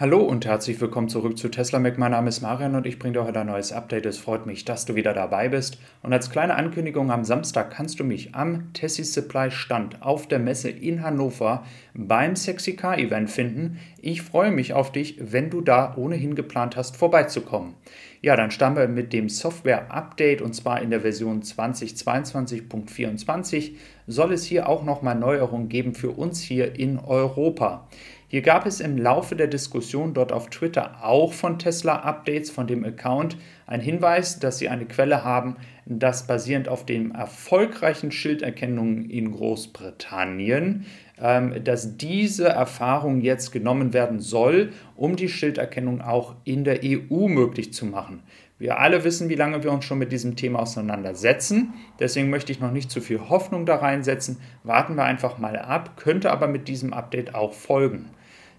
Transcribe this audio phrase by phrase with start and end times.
[0.00, 1.98] Hallo und herzlich willkommen zurück zu Tesla Mac.
[1.98, 4.06] Mein Name ist Marian und ich bringe dir heute ein neues Update.
[4.06, 5.76] Es freut mich, dass du wieder dabei bist.
[6.04, 10.38] Und als kleine Ankündigung am Samstag kannst du mich am Tessie Supply Stand auf der
[10.38, 11.64] Messe in Hannover
[11.94, 13.80] beim Sexy Car Event finden.
[14.00, 17.74] Ich freue mich auf dich, wenn du da ohnehin geplant hast, vorbeizukommen.
[18.22, 23.72] Ja, dann starten wir mit dem Software Update und zwar in der Version 2022.24
[24.06, 27.88] soll es hier auch nochmal Neuerungen geben für uns hier in Europa.
[28.30, 32.66] Hier gab es im Laufe der Diskussion dort auf Twitter auch von Tesla Updates von
[32.66, 39.08] dem Account einen Hinweis, dass sie eine Quelle haben, dass basierend auf den erfolgreichen Schilderkennungen
[39.08, 40.84] in Großbritannien,
[41.18, 47.28] ähm, dass diese Erfahrung jetzt genommen werden soll, um die Schilderkennung auch in der EU
[47.28, 48.22] möglich zu machen.
[48.58, 51.72] Wir alle wissen, wie lange wir uns schon mit diesem Thema auseinandersetzen.
[51.98, 54.36] Deswegen möchte ich noch nicht zu viel Hoffnung da reinsetzen.
[54.64, 58.10] Warten wir einfach mal ab, könnte aber mit diesem Update auch folgen.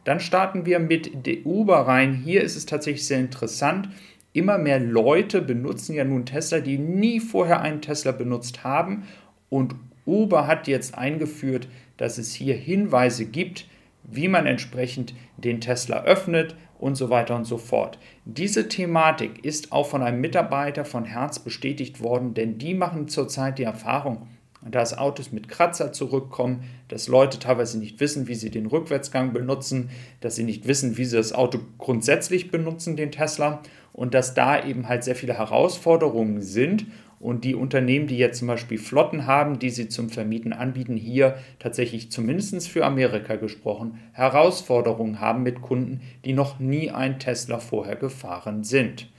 [0.03, 1.12] Dann starten wir mit
[1.45, 2.13] Uber rein.
[2.13, 3.90] Hier ist es tatsächlich sehr interessant.
[4.34, 9.04] Immer mehr Leute benutzen ja nun Tesla, die nie vorher einen Tesla benutzt haben.
[9.49, 13.68] Und Uber hat jetzt eingeführt, dass es hier Hinweise gibt,
[14.04, 17.99] wie man entsprechend den Tesla öffnet und so weiter und so fort.
[18.26, 23.60] Diese Thematik ist auch von einem Mitarbeiter von Herz bestätigt worden, denn die machen zurzeit
[23.60, 24.27] die Erfahrung,
[24.62, 29.90] dass Autos mit Kratzer zurückkommen, dass Leute teilweise nicht wissen, wie sie den Rückwärtsgang benutzen,
[30.20, 33.62] dass sie nicht wissen, wie sie das Auto grundsätzlich benutzen, den Tesla,
[33.93, 36.85] und dass da eben halt sehr viele Herausforderungen sind
[37.20, 41.38] und die Unternehmen, die jetzt zum Beispiel Flotten haben, die sie zum Vermieten anbieten, hier
[41.60, 47.98] tatsächlich zumindest für Amerika gesprochen, Herausforderungen haben mit Kunden, die noch nie ein Tesla vorher
[47.98, 49.10] gefahren sind.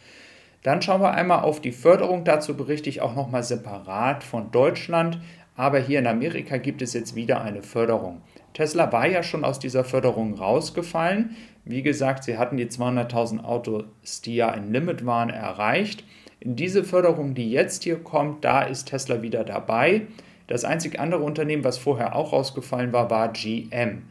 [0.63, 2.25] Dann schauen wir einmal auf die Förderung.
[2.25, 5.19] Dazu berichte ich auch nochmal separat von Deutschland.
[5.57, 8.23] Aber hier in Amerika gibt es jetzt wieder eine Förderung.
[8.55, 11.37] Tesla war ja schon aus dieser Förderung rausgefallen.
[11.65, 13.85] Wie gesagt, sie hatten die 200.000 Autos,
[14.25, 16.05] die ja ein Limit waren, erreicht.
[16.43, 20.07] Diese Förderung, die jetzt hier kommt, da ist Tesla wieder dabei.
[20.47, 24.03] Das einzig andere Unternehmen, was vorher auch rausgefallen war, war GM.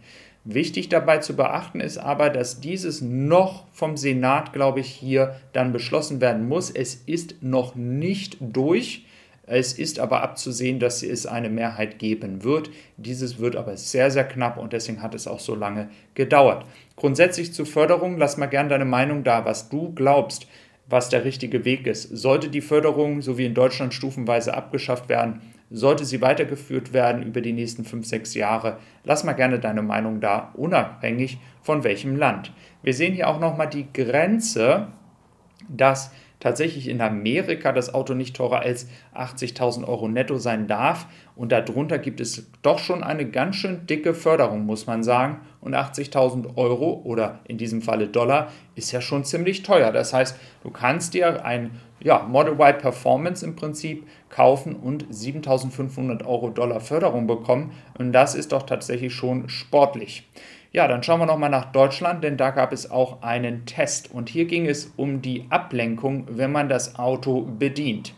[0.46, 5.74] Wichtig dabei zu beachten ist aber, dass dieses noch vom Senat, glaube ich, hier dann
[5.74, 6.72] beschlossen werden muss.
[6.72, 9.06] Es ist noch nicht durch.
[9.52, 12.70] Es ist aber abzusehen, dass es eine Mehrheit geben wird.
[12.98, 16.66] Dieses wird aber sehr, sehr knapp und deswegen hat es auch so lange gedauert.
[16.96, 20.46] Grundsätzlich zur Förderung, lass mal gerne deine Meinung da, was du glaubst,
[20.88, 22.04] was der richtige Weg ist.
[22.04, 25.42] Sollte die Förderung, so wie in Deutschland, stufenweise abgeschafft werden?
[25.70, 28.78] Sollte sie weitergeführt werden über die nächsten 5, 6 Jahre.
[29.04, 32.54] Lass mal gerne deine Meinung da, unabhängig von welchem Land.
[32.82, 34.88] Wir sehen hier auch nochmal die Grenze,
[35.68, 41.08] dass tatsächlich in Amerika das Auto nicht teurer als 80.000 Euro netto sein darf.
[41.36, 45.42] Und darunter gibt es doch schon eine ganz schön dicke Förderung, muss man sagen.
[45.62, 49.92] Und 80.000 Euro oder in diesem Falle Dollar ist ja schon ziemlich teuer.
[49.92, 56.26] Das heißt, du kannst dir ein ja, Model Y Performance im Prinzip kaufen und 7.500
[56.26, 57.74] Euro Dollar Förderung bekommen.
[57.98, 60.28] Und das ist doch tatsächlich schon sportlich.
[60.72, 64.12] Ja, dann schauen wir nochmal nach Deutschland, denn da gab es auch einen Test.
[64.12, 68.14] Und hier ging es um die Ablenkung, wenn man das Auto bedient.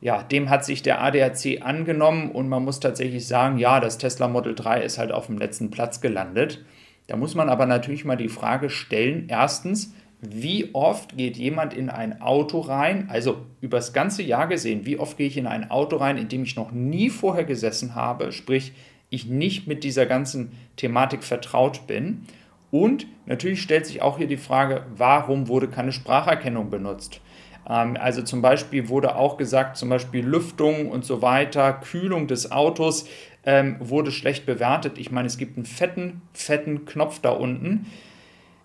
[0.00, 4.26] Ja, dem hat sich der ADAC angenommen und man muss tatsächlich sagen, ja, das Tesla
[4.26, 6.64] Model 3 ist halt auf dem letzten Platz gelandet.
[7.06, 11.90] Da muss man aber natürlich mal die Frage stellen, erstens, wie oft geht jemand in
[11.90, 15.96] ein Auto rein, also übers ganze Jahr gesehen, wie oft gehe ich in ein Auto
[15.96, 18.72] rein, in dem ich noch nie vorher gesessen habe, sprich
[19.10, 22.26] ich nicht mit dieser ganzen Thematik vertraut bin.
[22.70, 27.20] Und natürlich stellt sich auch hier die Frage, warum wurde keine Spracherkennung benutzt?
[27.68, 32.52] Ähm, also zum Beispiel wurde auch gesagt, zum Beispiel Lüftung und so weiter, Kühlung des
[32.52, 33.08] Autos
[33.44, 34.98] ähm, wurde schlecht bewertet.
[34.98, 37.86] Ich meine, es gibt einen fetten, fetten Knopf da unten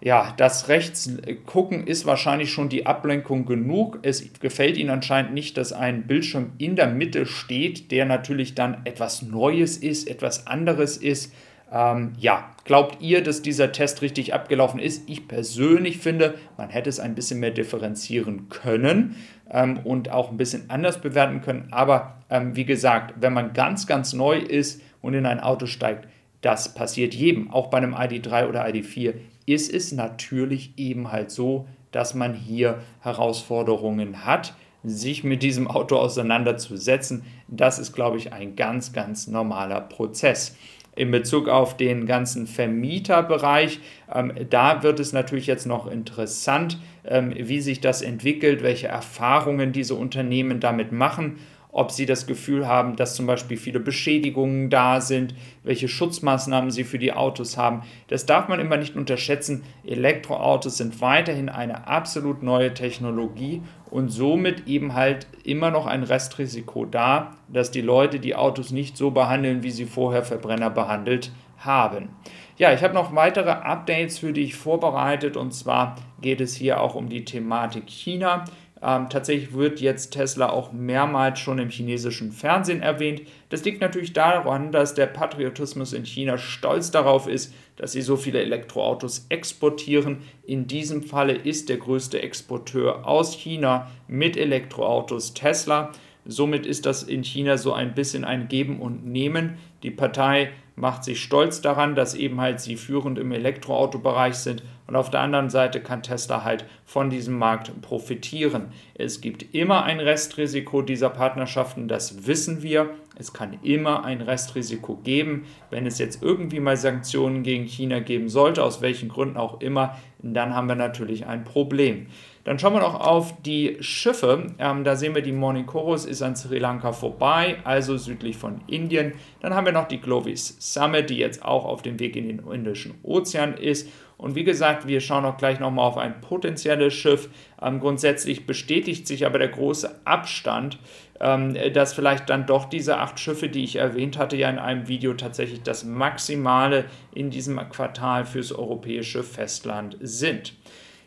[0.04, 4.00] ja, das Rechtsgucken ist wahrscheinlich schon die Ablenkung genug.
[4.02, 8.82] Es gefällt Ihnen anscheinend nicht, dass ein Bildschirm in der Mitte steht, der natürlich dann
[8.84, 11.34] etwas Neues ist, etwas anderes ist.
[11.72, 15.10] Ähm, ja, glaubt ihr, dass dieser Test richtig abgelaufen ist?
[15.10, 19.16] Ich persönlich finde, man hätte es ein bisschen mehr differenzieren können
[19.50, 21.70] ähm, und auch ein bisschen anders bewerten können.
[21.72, 26.10] Aber ähm, wie gesagt, wenn man ganz, ganz neu ist und in ein Auto steigt,
[26.42, 29.14] das passiert jedem, auch bei einem ID3 oder ID4
[29.46, 34.54] ist es natürlich eben halt so, dass man hier Herausforderungen hat,
[34.84, 37.24] sich mit diesem Auto auseinanderzusetzen.
[37.48, 40.58] Das ist, glaube ich, ein ganz, ganz normaler Prozess.
[40.96, 43.80] In Bezug auf den ganzen Vermieterbereich,
[44.14, 49.72] ähm, da wird es natürlich jetzt noch interessant, ähm, wie sich das entwickelt, welche Erfahrungen
[49.72, 51.38] diese Unternehmen damit machen
[51.74, 55.34] ob sie das Gefühl haben, dass zum Beispiel viele Beschädigungen da sind,
[55.64, 57.82] welche Schutzmaßnahmen sie für die Autos haben.
[58.08, 59.64] Das darf man immer nicht unterschätzen.
[59.86, 66.86] Elektroautos sind weiterhin eine absolut neue Technologie und somit eben halt immer noch ein Restrisiko
[66.86, 72.10] da, dass die Leute die Autos nicht so behandeln, wie sie vorher Verbrenner behandelt haben.
[72.58, 76.94] Ja, ich habe noch weitere Updates für dich vorbereitet und zwar geht es hier auch
[76.94, 78.46] um die Thematik China.
[78.86, 83.22] Ähm, tatsächlich wird jetzt Tesla auch mehrmals schon im chinesischen Fernsehen erwähnt.
[83.48, 88.18] Das liegt natürlich daran, dass der Patriotismus in China stolz darauf ist, dass sie so
[88.18, 90.18] viele Elektroautos exportieren.
[90.46, 95.94] In diesem Falle ist der größte Exporteur aus China mit Elektroautos Tesla.
[96.26, 99.58] Somit ist das in China so ein bisschen ein Geben und Nehmen.
[99.82, 104.96] Die Partei macht sich stolz daran, dass eben halt sie führend im Elektroautobereich sind und
[104.96, 108.68] auf der anderen Seite kann Tesla halt von diesem Markt profitieren.
[108.96, 112.90] Es gibt immer ein Restrisiko dieser Partnerschaften, das wissen wir.
[113.16, 115.46] Es kann immer ein Restrisiko geben.
[115.70, 119.98] Wenn es jetzt irgendwie mal Sanktionen gegen China geben sollte, aus welchen Gründen auch immer,
[120.20, 122.08] dann haben wir natürlich ein Problem.
[122.44, 124.48] Dann schauen wir noch auf die Schiffe.
[124.60, 128.62] Ähm, da sehen wir, die Morning Chorus ist an Sri Lanka vorbei, also südlich von
[128.68, 129.14] Indien.
[129.40, 132.40] Dann haben wir noch die Glovis Summit, die jetzt auch auf dem Weg in den
[132.40, 133.88] Indischen Ozean ist.
[134.18, 137.30] Und wie gesagt, wir schauen auch gleich nochmal auf ein potenzielles Schiff.
[137.62, 140.80] Ähm, grundsätzlich bestätigt sich aber der große Abstand,
[141.22, 144.88] ähm, dass vielleicht dann doch diese acht Schiffe, die ich erwähnt hatte, ja in einem
[144.90, 150.54] Video tatsächlich das Maximale in diesem Quartal fürs europäische Festland sind.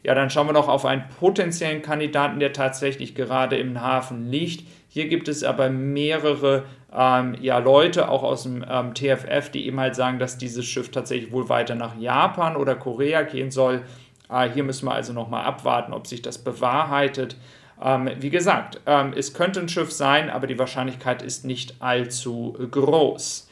[0.06, 4.64] Ja, dann schauen wir noch auf einen potenziellen Kandidaten, der tatsächlich gerade im Hafen liegt.
[4.88, 6.62] Hier gibt es aber mehrere
[6.97, 10.93] ähm, ja, Leute, auch aus dem ähm, TFF, die eben halt sagen, dass dieses Schiff
[10.93, 13.82] tatsächlich wohl weiter nach Japan oder Korea gehen soll.
[14.31, 17.37] Äh, hier müssen wir also nochmal abwarten, ob sich das bewahrheitet.
[17.82, 22.56] Ähm, wie gesagt, ähm, es könnte ein Schiff sein, aber die Wahrscheinlichkeit ist nicht allzu
[22.70, 23.50] groß.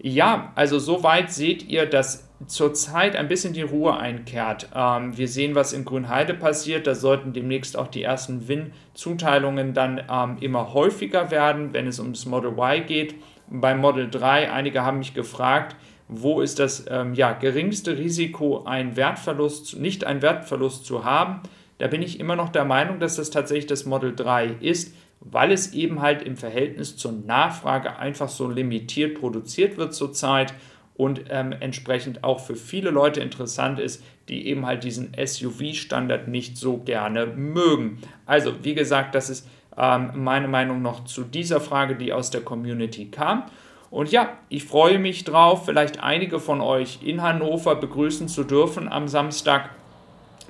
[0.00, 4.68] Ja, also soweit seht ihr, dass zurzeit ein bisschen die Ruhe einkehrt.
[4.74, 6.86] Ähm, wir sehen, was in Grünheide passiert.
[6.86, 12.26] Da sollten demnächst auch die ersten Win-Zuteilungen dann ähm, immer häufiger werden, wenn es ums
[12.26, 13.16] Model Y geht.
[13.48, 15.74] Beim Model 3, einige haben mich gefragt,
[16.06, 21.40] wo ist das ähm, ja, geringste Risiko, einen Wertverlust, nicht einen Wertverlust zu haben.
[21.78, 25.52] Da bin ich immer noch der Meinung, dass das tatsächlich das Model 3 ist, weil
[25.52, 30.54] es eben halt im Verhältnis zur Nachfrage einfach so limitiert produziert wird zurzeit
[30.98, 36.56] und ähm, entsprechend auch für viele Leute interessant ist, die eben halt diesen SUV-Standard nicht
[36.56, 37.98] so gerne mögen.
[38.26, 42.40] Also, wie gesagt, das ist ähm, meine Meinung noch zu dieser Frage, die aus der
[42.40, 43.44] Community kam.
[43.90, 48.88] Und ja, ich freue mich drauf, vielleicht einige von euch in Hannover begrüßen zu dürfen
[48.88, 49.70] am Samstag.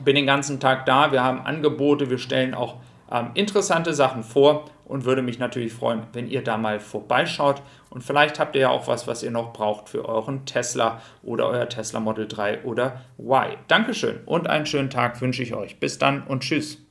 [0.02, 2.76] Bin den ganzen Tag da, wir haben Angebote, wir stellen auch
[3.10, 7.62] ähm, interessante Sachen vor und würde mich natürlich freuen, wenn ihr da mal vorbeischaut.
[7.90, 11.46] Und vielleicht habt ihr ja auch was, was ihr noch braucht für euren Tesla oder
[11.46, 13.56] euer Tesla Model 3 oder Y.
[13.69, 15.78] Dankeschön und einen schönen Tag wünsche ich euch.
[15.78, 16.88] Bis dann und tschüss.